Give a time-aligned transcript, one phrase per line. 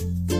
[0.00, 0.39] Bye.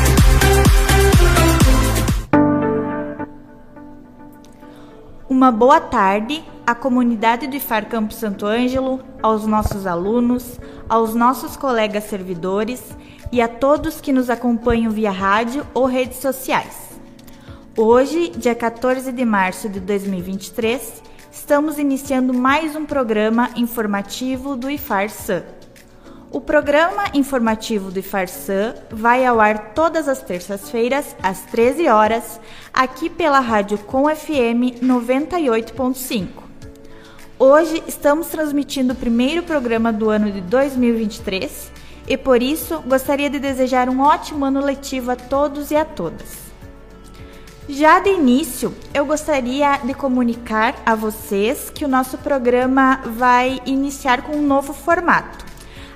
[5.41, 11.57] Uma boa tarde à comunidade do IFAR Campo Santo Ângelo, aos nossos alunos, aos nossos
[11.57, 12.95] colegas servidores
[13.31, 16.91] e a todos que nos acompanham via rádio ou redes sociais.
[17.75, 25.09] Hoje, dia 14 de março de 2023, estamos iniciando mais um programa informativo do IFAR
[25.09, 25.41] SAM.
[26.33, 32.39] O programa informativo do IFARSAN vai ao ar todas as terças-feiras, às 13 horas,
[32.73, 36.27] aqui pela Rádio Com FM 98.5.
[37.37, 41.69] Hoje estamos transmitindo o primeiro programa do ano de 2023
[42.07, 46.49] e por isso gostaria de desejar um ótimo ano letivo a todos e a todas.
[47.67, 54.21] Já de início, eu gostaria de comunicar a vocês que o nosso programa vai iniciar
[54.21, 55.50] com um novo formato.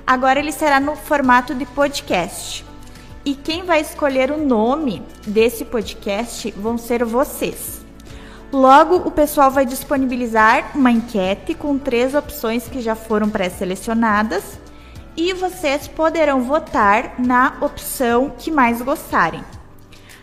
[0.06, 2.64] Agora ele será no formato de podcast.
[3.24, 7.84] E quem vai escolher o nome desse podcast vão ser vocês.
[8.52, 14.60] Logo, o pessoal vai disponibilizar uma enquete com três opções que já foram pré-selecionadas
[15.16, 19.42] e vocês poderão votar na opção que mais gostarem.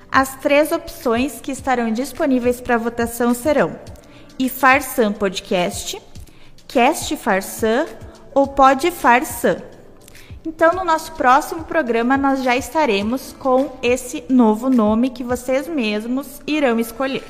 [0.10, 3.76] As três opções que estarão disponíveis para votação serão
[4.40, 6.02] IFARSAM Podcast,
[6.68, 7.86] Cast Farsan
[8.34, 9.73] ou Pod Farsan.
[10.46, 16.42] Então, no nosso próximo programa, nós já estaremos com esse novo nome que vocês mesmos
[16.46, 17.24] irão escolher.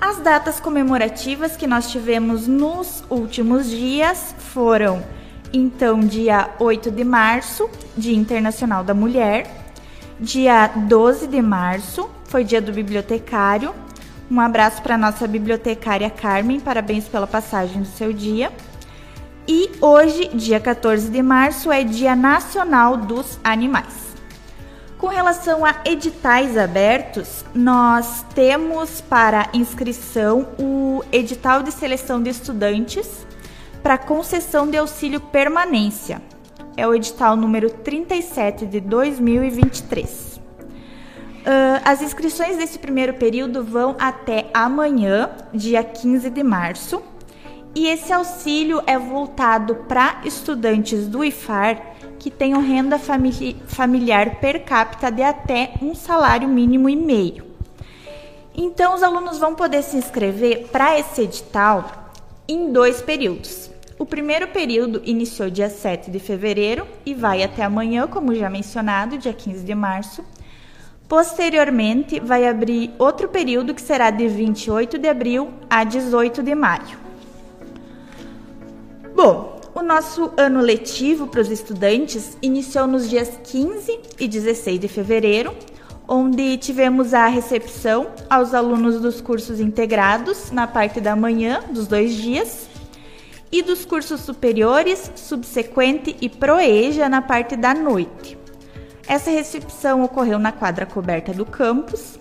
[0.00, 5.04] As datas comemorativas que nós tivemos nos últimos dias foram,
[5.52, 9.46] então, dia 8 de março, Dia Internacional da Mulher,
[10.18, 13.74] dia 12 de março, foi dia do bibliotecário.
[14.30, 18.50] Um abraço para nossa bibliotecária Carmen, parabéns pela passagem do seu dia.
[19.46, 24.14] E hoje, dia 14 de março, é Dia Nacional dos Animais.
[24.96, 33.26] Com relação a editais abertos, nós temos para inscrição o edital de seleção de estudantes
[33.82, 36.22] para concessão de auxílio permanência.
[36.74, 40.40] É o edital número 37 de 2023.
[40.40, 47.02] Uh, as inscrições desse primeiro período vão até amanhã, dia 15 de março
[47.74, 54.64] e esse auxílio é voltado para estudantes do IFAR que tenham renda famili familiar per
[54.64, 57.44] capita de até um salário mínimo e meio.
[58.54, 62.12] Então, os alunos vão poder se inscrever para esse edital
[62.46, 63.70] em dois períodos.
[63.98, 69.18] O primeiro período iniciou dia 7 de fevereiro e vai até amanhã, como já mencionado,
[69.18, 70.24] dia 15 de março.
[71.08, 77.03] Posteriormente, vai abrir outro período que será de 28 de abril a 18 de maio.
[79.14, 84.88] Bom, o nosso ano letivo para os estudantes iniciou nos dias 15 e 16 de
[84.88, 85.54] fevereiro,
[86.08, 92.12] onde tivemos a recepção aos alunos dos cursos integrados na parte da manhã dos dois
[92.12, 92.68] dias
[93.52, 98.36] e dos cursos superiores, subsequente e proeja na parte da noite.
[99.06, 102.18] Essa recepção ocorreu na quadra coberta do campus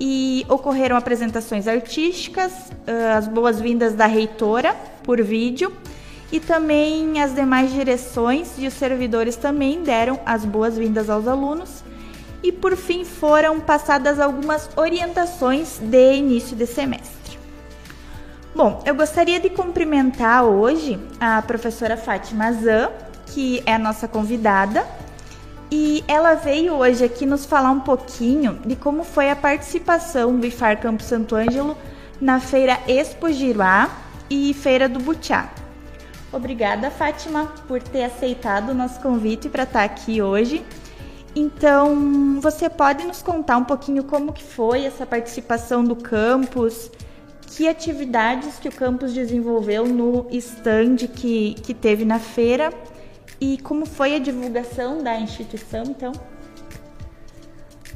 [0.00, 2.72] e ocorreram apresentações artísticas,
[3.14, 5.70] as boas-vindas da reitora por vídeo
[6.34, 11.84] e também as demais direções e os servidores também deram as boas-vindas aos alunos.
[12.42, 17.38] E por fim foram passadas algumas orientações de início de semestre.
[18.52, 22.90] Bom, eu gostaria de cumprimentar hoje a professora Fátima Zan,
[23.26, 24.84] que é a nossa convidada,
[25.70, 30.44] e ela veio hoje aqui nos falar um pouquinho de como foi a participação do
[30.44, 31.78] IFAR Campo Santo Ângelo
[32.20, 33.88] na feira Expo Giruá
[34.28, 35.62] e Feira do Butiá.
[36.34, 40.64] Obrigada, Fátima, por ter aceitado o nosso convite para estar aqui hoje.
[41.36, 46.90] Então, você pode nos contar um pouquinho como que foi essa participação do campus,
[47.46, 52.72] que atividades que o campus desenvolveu no stand que, que teve na feira
[53.40, 56.12] e como foi a divulgação da instituição, então?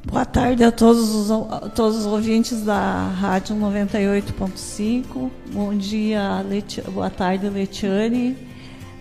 [0.06, 5.30] Boa tarde a todos os, a todos os ouvintes da Rádio 98.5.
[5.52, 8.36] Bom dia, Leti, boa tarde, Letiane.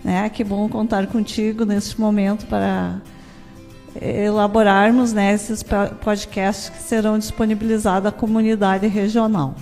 [0.04, 3.00] Né, que bom contar contigo neste momento para
[4.00, 9.54] elaborarmos né, esses podcasts que serão disponibilizados à comunidade regional.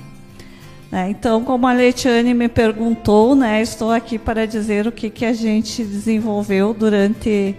[0.92, 5.24] É, então, como a Leitiane me perguntou, né, estou aqui para dizer o que, que
[5.24, 7.56] a gente desenvolveu durante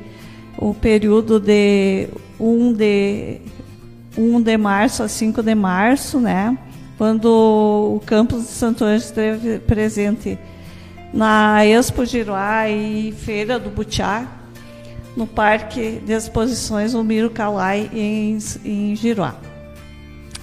[0.58, 2.08] o período de
[2.40, 3.42] 1 de,
[4.18, 6.58] 1 de março a 5 de março, né,
[6.98, 10.38] quando o campus de Santo Anjo esteve presente
[11.14, 14.26] na Expo Giroá e Feira do Butiá,
[15.16, 19.36] no Parque de Exposições Miro Calai, em, em Giroá.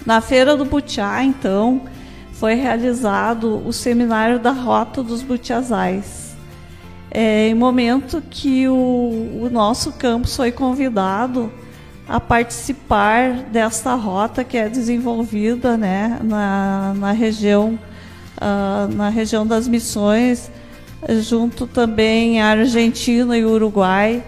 [0.05, 1.81] Na Feira do Butiá, então,
[2.33, 6.35] foi realizado o seminário da Rota dos Butiazais.
[7.09, 8.73] É, em momento que o,
[9.41, 11.51] o nosso campus foi convidado
[12.07, 17.79] a participar desta rota que é desenvolvida né, na, na, região,
[18.37, 20.51] uh, na região das missões,
[21.21, 24.23] junto também à Argentina e Uruguai,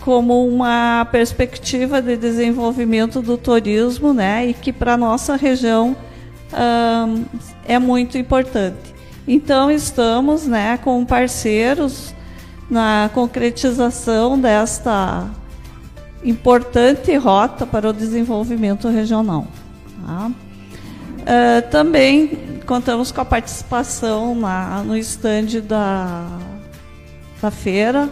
[0.00, 5.96] como uma perspectiva de desenvolvimento do turismo, né, e que para nossa região
[6.52, 7.24] um,
[7.66, 8.94] é muito importante.
[9.26, 12.14] Então estamos, né, com parceiros
[12.70, 15.28] na concretização desta
[16.26, 19.46] importante rota para o desenvolvimento regional.
[20.04, 20.30] Tá?
[20.30, 26.26] Uh, também contamos com a participação na, no estande da,
[27.40, 28.10] da feira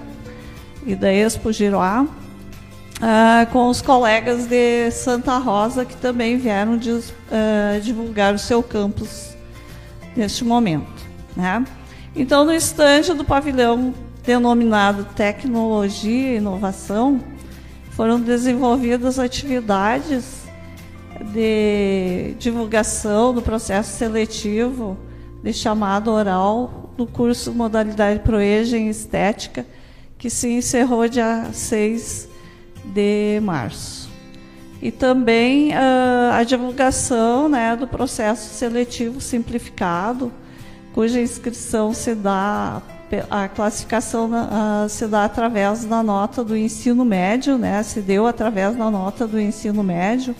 [0.87, 6.91] e da Expo Giroá, uh, com os colegas de Santa Rosa que também vieram de,
[6.91, 7.03] uh,
[7.83, 9.35] divulgar o seu campus
[10.17, 11.05] neste momento.
[11.37, 11.65] Né?
[12.15, 13.93] Então, no estande do pavilhão
[14.25, 17.21] denominado Tecnologia e Inovação,
[17.97, 20.43] foram desenvolvidas atividades
[21.33, 24.99] de divulgação do processo seletivo
[25.43, 29.65] de chamado oral do curso Modalidade Proeja em Estética,
[30.19, 32.29] que se encerrou dia 6
[32.85, 34.11] de março.
[34.83, 40.33] E também uh, a divulgação né, do processo seletivo simplificado,
[40.93, 42.83] cuja inscrição se dá,
[43.31, 48.77] a classificação uh, se dá através da nota do ensino médio, né, se deu através
[48.77, 50.35] da nota do ensino médio,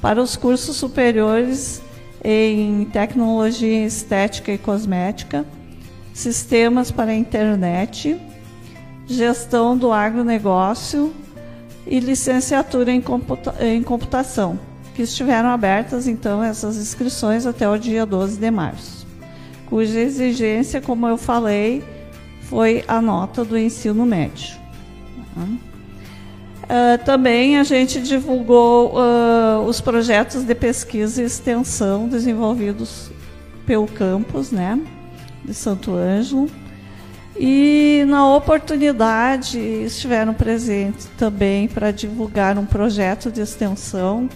[0.00, 1.82] para os cursos superiores
[2.22, 5.44] em tecnologia estética e cosmética,
[6.12, 8.20] sistemas para a internet,
[9.06, 11.14] gestão do agronegócio
[11.86, 14.58] e licenciatura em, computa em computação,
[14.94, 19.06] que estiveram abertas então essas inscrições até o dia 12 de março,
[19.66, 21.84] cuja exigência, como eu falei,
[22.48, 24.56] foi a nota do ensino médio.
[25.36, 33.10] Uh, também a gente divulgou uh, os projetos de pesquisa e extensão desenvolvidos
[33.66, 34.80] pelo campus né,
[35.44, 36.48] de Santo Ângelo
[37.38, 44.28] e na oportunidade estiveram presentes também para divulgar um projeto de extensão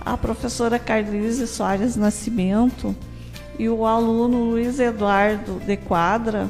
[0.00, 2.96] a professora Carlise Soares Nascimento
[3.58, 6.48] e o aluno Luiz Eduardo de Quadra,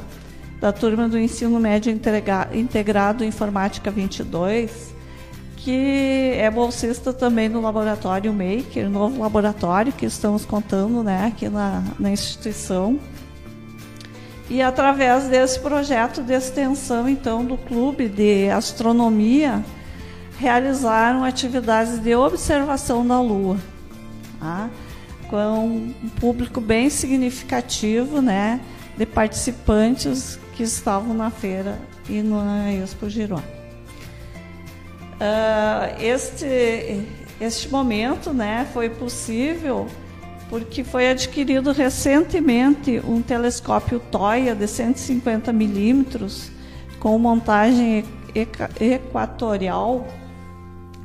[0.59, 1.91] da turma do Ensino Médio
[2.53, 4.93] Integrado Informática 22,
[5.55, 11.83] que é bolsista também no laboratório Maker, novo laboratório que estamos contando né, aqui na,
[11.97, 12.99] na instituição.
[14.49, 19.63] E através desse projeto de extensão, então, do clube de astronomia,
[20.39, 23.57] realizaram atividades de observação da Lua,
[24.39, 24.69] tá?
[25.29, 25.37] com
[25.67, 28.59] um público bem significativo, né,
[28.99, 31.79] de participantes que estavam na feira
[32.09, 33.41] e na Expo Giron.
[35.21, 37.07] Uh, este
[37.39, 39.87] este momento, né, foi possível
[40.49, 46.51] porque foi adquirido recentemente um telescópio Toya de 150 milímetros
[46.99, 48.03] com montagem
[48.81, 50.05] equatorial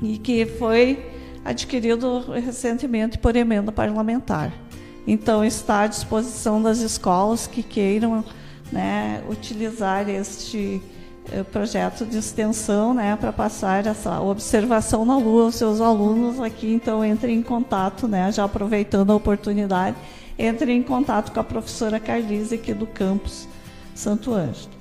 [0.03, 1.13] e que foi
[1.45, 4.64] adquirido recentemente por emenda parlamentar.
[5.07, 8.25] Então está à disposição das escolas que queiram
[8.73, 10.83] né, utilizar este
[11.31, 16.73] é, projeto de extensão né, para passar essa observação na Lua aos seus alunos aqui.
[16.73, 19.97] Então, entrem em contato, né, já aproveitando a oportunidade,
[20.39, 23.47] entrem em contato com a professora Carlise aqui do campus
[23.95, 24.75] Santo Ângelo.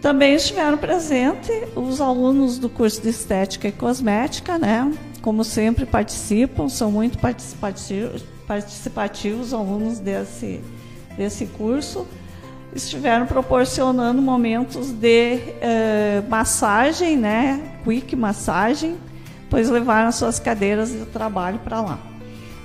[0.00, 4.92] Também estiveram presentes os alunos do curso de Estética e Cosmética, né?
[5.22, 10.60] Como sempre participam, são muito participativos, participativos alunos desse,
[11.16, 12.06] desse curso.
[12.74, 17.78] Estiveram proporcionando momentos de uh, massagem, né?
[17.84, 18.96] Quick massagem,
[19.48, 21.98] pois levaram suas cadeiras de trabalho para lá.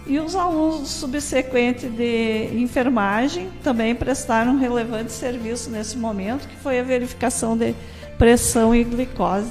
[0.06, 6.80] E os alunos subsequentes de enfermagem também prestaram um relevante serviço nesse momento, que foi
[6.80, 7.74] a verificação de
[8.18, 9.50] pressão e glicose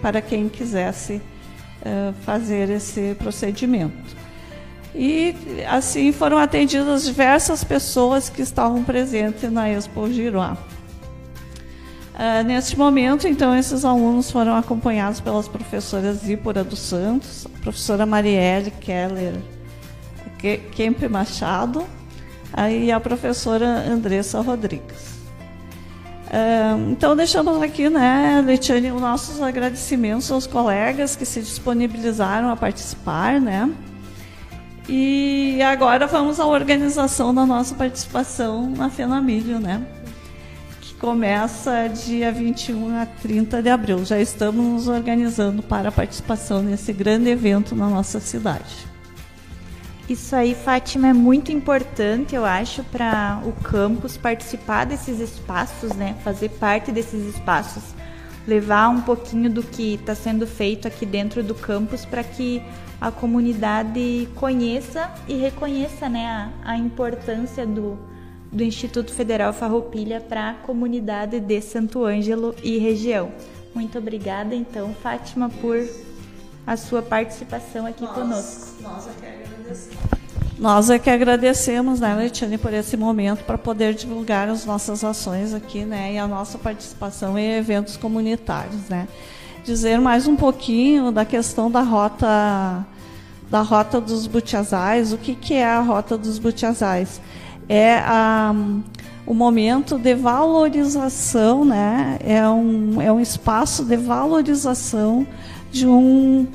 [0.00, 4.23] para quem quisesse uh, fazer esse procedimento.
[4.94, 5.34] E
[5.68, 10.56] assim foram atendidas diversas pessoas que estavam presentes na Expo Giroá.
[12.14, 18.06] Uh, neste momento, então, esses alunos foram acompanhados pelas professoras Zípora dos Santos, a professora
[18.06, 19.34] Marielle Keller
[20.70, 21.84] Kemp Machado
[22.70, 25.14] e a professora Andressa Rodrigues.
[26.90, 33.40] Então, deixamos aqui, né, Letiane, os nossos agradecimentos aos colegas que se disponibilizaram a participar,
[33.40, 33.70] né?
[34.88, 39.86] E agora vamos à organização da nossa participação na Fenamilho, né?
[40.80, 44.04] Que começa dia 21 a 30 de abril.
[44.04, 48.94] Já estamos nos organizando para a participação nesse grande evento na nossa cidade.
[50.06, 56.14] Isso aí, Fátima, é muito importante, eu acho, para o campus participar desses espaços, né?
[56.22, 57.82] Fazer parte desses espaços,
[58.46, 62.62] levar um pouquinho do que está sendo feito aqui dentro do campus para que
[63.00, 67.98] a comunidade conheça e reconheça, né, a, a importância do,
[68.50, 73.32] do Instituto Federal Farroupilha para a comunidade de Santo Ângelo e região.
[73.74, 75.76] Muito obrigada, então, Fátima, por
[76.66, 78.82] a sua participação aqui nós, conosco.
[78.82, 79.08] Nós
[80.58, 85.52] nós é que agradecemos, né, Letiane, por esse momento para poder divulgar as nossas ações
[85.52, 89.08] aqui, né, e a nossa participação em eventos comunitários, né.
[89.64, 92.86] Dizer mais um pouquinho da questão da rota
[93.50, 95.12] da rota dos butiazais.
[95.12, 97.20] O que, que é a rota dos butiazais?
[97.68, 98.54] É a,
[99.24, 102.18] o momento de valorização, né?
[102.20, 105.26] É um, é um espaço de valorização
[105.70, 106.46] de um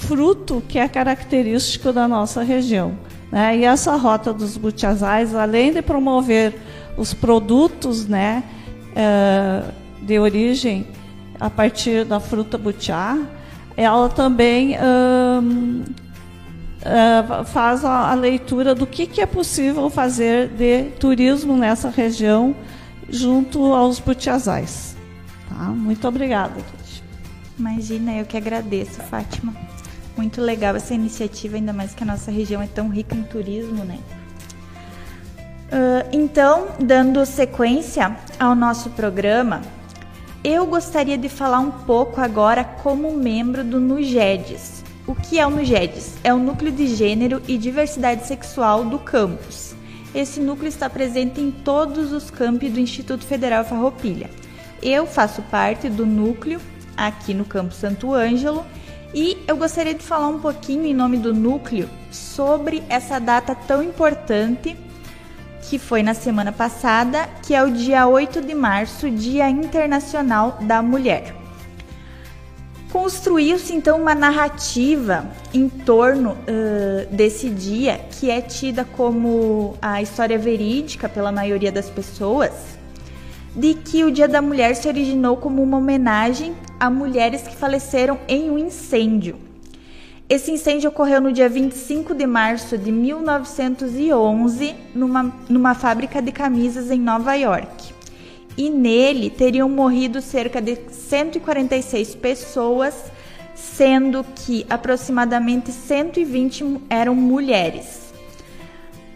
[0.00, 2.98] fruto que é característico da nossa região.
[3.30, 3.58] Né?
[3.58, 6.54] E essa rota dos butiazais, além de promover
[6.96, 8.42] os produtos né,
[8.96, 9.62] eh,
[10.02, 10.86] de origem
[11.38, 13.16] a partir da fruta butiá,
[13.76, 15.84] ela também hum,
[16.80, 22.54] uh, faz a, leitura do que, que é possível fazer de turismo nessa região
[23.08, 24.94] junto aos butiazais.
[25.48, 25.64] Tá?
[25.64, 26.56] Muito obrigada.
[27.58, 29.54] Imagina, eu que agradeço, Fátima.
[30.16, 33.84] Muito legal essa iniciativa, ainda mais que a nossa região é tão rica em turismo,
[33.84, 33.98] né?
[35.72, 39.62] Uh, então, dando sequência ao nosso programa,
[40.42, 44.82] eu gostaria de falar um pouco agora como membro do NUGEDES.
[45.06, 46.16] O que é o NUGEDES?
[46.24, 49.74] É o Núcleo de Gênero e Diversidade Sexual do campus.
[50.14, 54.28] Esse núcleo está presente em todos os campi do Instituto Federal Farroupilha.
[54.82, 56.60] Eu faço parte do núcleo
[56.96, 58.66] aqui no Campo Santo Ângelo
[59.12, 63.82] e eu gostaria de falar um pouquinho em nome do núcleo sobre essa data tão
[63.82, 64.76] importante
[65.62, 70.82] que foi na semana passada, que é o dia 8 de março, Dia Internacional da
[70.82, 71.34] Mulher.
[72.90, 75.24] Construiu-se então uma narrativa
[75.54, 81.88] em torno uh, desse dia, que é tida como a história verídica pela maioria das
[81.88, 82.79] pessoas,
[83.54, 88.18] de que o Dia da Mulher se originou como uma homenagem a mulheres que faleceram
[88.28, 89.36] em um incêndio.
[90.28, 96.88] Esse incêndio ocorreu no dia 25 de março de 1911, numa, numa fábrica de camisas
[96.90, 97.92] em Nova York.
[98.56, 102.94] E nele teriam morrido cerca de 146 pessoas,
[103.56, 108.12] sendo que aproximadamente 120 eram mulheres.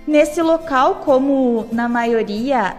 [0.07, 2.76] Nesse local, como na maioria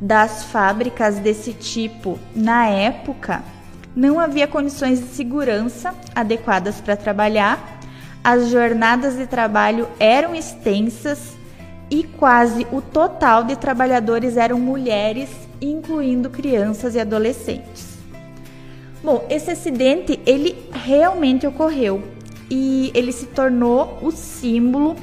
[0.00, 3.42] das fábricas desse tipo na época,
[3.94, 7.80] não havia condições de segurança adequadas para trabalhar,
[8.22, 11.34] as jornadas de trabalho eram extensas
[11.90, 17.94] e quase o total de trabalhadores eram mulheres, incluindo crianças e adolescentes.
[19.02, 22.02] Bom, esse acidente ele realmente ocorreu
[22.50, 24.96] e ele se tornou o símbolo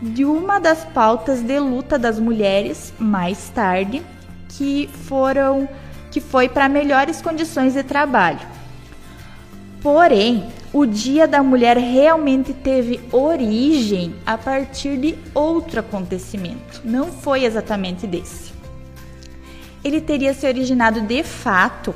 [0.00, 4.02] de uma das pautas de luta das mulheres mais tarde,
[4.48, 5.68] que foram
[6.10, 8.40] que foi para melhores condições de trabalho.
[9.82, 17.44] Porém, o Dia da Mulher realmente teve origem a partir de outro acontecimento, não foi
[17.44, 18.52] exatamente desse.
[19.84, 21.94] ele teria se originado de fato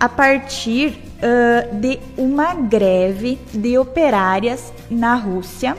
[0.00, 5.76] a partir uh, de uma greve de operárias na Rússia,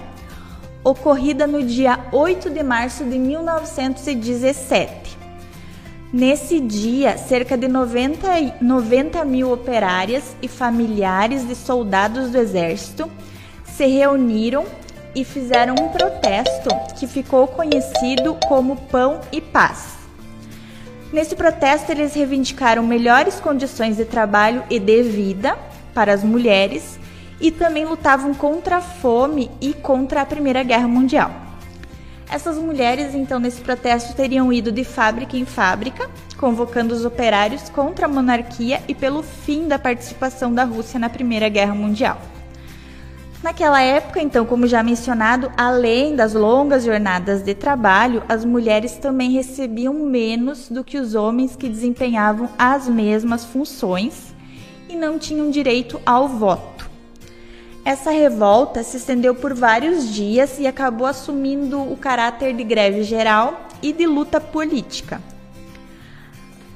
[0.84, 5.23] ocorrida no dia 8 de março de 1917.
[6.14, 8.28] Nesse dia, cerca de 90,
[8.62, 13.10] 90 mil operárias e familiares de soldados do exército
[13.66, 14.64] se reuniram
[15.16, 19.96] e fizeram um protesto que ficou conhecido como Pão e Paz.
[21.12, 25.58] Nesse protesto, eles reivindicaram melhores condições de trabalho e de vida
[25.96, 27.00] para as mulheres
[27.42, 31.43] e também lutavam contra a fome e contra a Primeira Guerra Mundial.
[32.34, 38.08] Essas mulheres, então, nesse protesto teriam ido de fábrica em fábrica, convocando os operários contra
[38.08, 42.20] a monarquia e pelo fim da participação da Rússia na Primeira Guerra Mundial.
[43.44, 49.30] Naquela época, então, como já mencionado, além das longas jornadas de trabalho, as mulheres também
[49.30, 54.34] recebiam menos do que os homens que desempenhavam as mesmas funções
[54.90, 56.73] e não tinham direito ao voto.
[57.86, 63.68] Essa revolta se estendeu por vários dias e acabou assumindo o caráter de greve geral
[63.82, 65.22] e de luta política.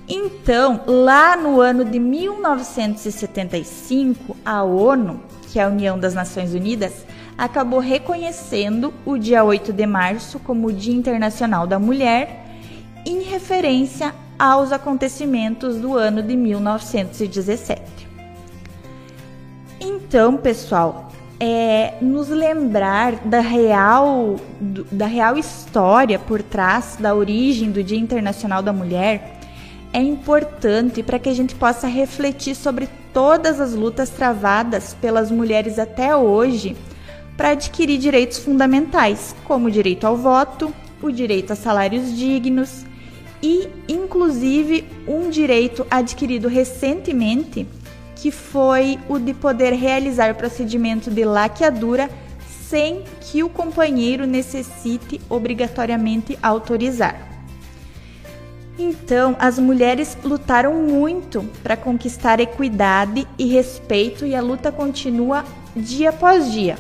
[0.06, 7.06] Então, lá no ano de 1975, a ONU, que é a União das Nações Unidas,
[7.38, 12.46] acabou reconhecendo o dia 8 de março como o Dia Internacional da Mulher,
[13.06, 17.97] em referência aos acontecimentos do ano de 1917.
[20.08, 24.38] Então, pessoal, é nos lembrar da real,
[24.90, 29.38] da real história por trás da origem do Dia Internacional da Mulher
[29.92, 35.78] é importante para que a gente possa refletir sobre todas as lutas travadas pelas mulheres
[35.78, 36.78] até hoje
[37.36, 42.86] para adquirir direitos fundamentais, como o direito ao voto, o direito a salários dignos
[43.44, 47.68] e, inclusive, um direito adquirido recentemente
[48.18, 52.10] que foi o de poder realizar procedimento de laqueadura
[52.68, 57.16] sem que o companheiro necessite obrigatoriamente autorizar.
[58.78, 65.44] Então, as mulheres lutaram muito para conquistar equidade e respeito e a luta continua
[65.76, 66.78] dia após dia.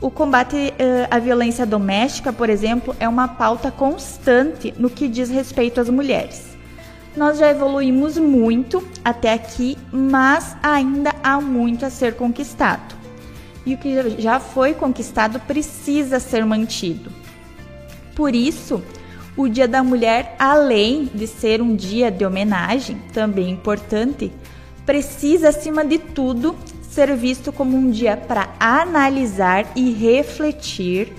[0.00, 5.30] O combate uh, à violência doméstica, por exemplo, é uma pauta constante no que diz
[5.30, 6.51] respeito às mulheres.
[7.16, 12.96] Nós já evoluímos muito até aqui, mas ainda há muito a ser conquistado.
[13.66, 17.12] E o que já foi conquistado precisa ser mantido.
[18.14, 18.82] Por isso,
[19.36, 24.32] o Dia da Mulher, além de ser um dia de homenagem, também importante,
[24.84, 26.56] precisa, acima de tudo,
[26.90, 31.12] ser visto como um dia para analisar e refletir,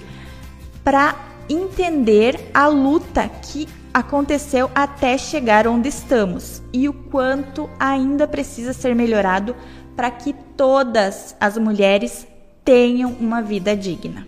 [0.83, 1.15] para
[1.49, 8.95] entender a luta que aconteceu até chegar onde estamos e o quanto ainda precisa ser
[8.95, 9.55] melhorado
[9.95, 12.27] para que todas as mulheres
[12.65, 14.25] tenham uma vida digna.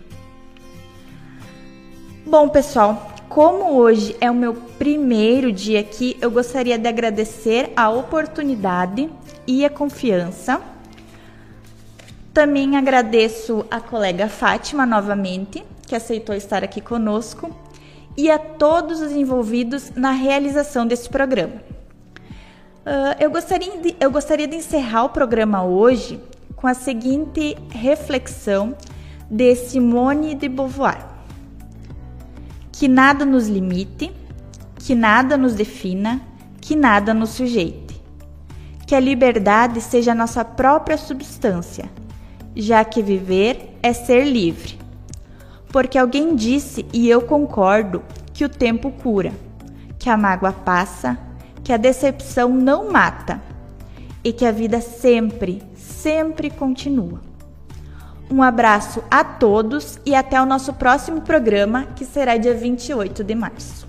[2.24, 7.90] Bom, pessoal, como hoje é o meu primeiro dia aqui, eu gostaria de agradecer a
[7.90, 9.10] oportunidade
[9.46, 10.60] e a confiança.
[12.32, 17.54] Também agradeço a colega Fátima novamente, que aceitou estar aqui conosco
[18.16, 21.54] e a todos os envolvidos na realização desse programa.
[22.86, 26.20] Uh, eu, gostaria de, eu gostaria de encerrar o programa hoje
[26.54, 28.74] com a seguinte reflexão
[29.30, 31.04] de Simone de Beauvoir:
[32.72, 34.12] que nada nos limite,
[34.78, 36.20] que nada nos defina,
[36.60, 37.86] que nada nos sujeite.
[38.86, 41.90] Que a liberdade seja a nossa própria substância,
[42.54, 44.85] já que viver é ser livre
[45.76, 49.30] porque alguém disse, e eu concordo, que o tempo cura,
[49.98, 51.18] que a mágoa passa,
[51.62, 53.42] que a decepção não mata
[54.24, 57.20] e que a vida sempre, sempre continua.
[58.30, 63.34] Um abraço a todos e até o nosso próximo programa, que será dia 28 de
[63.34, 63.85] março.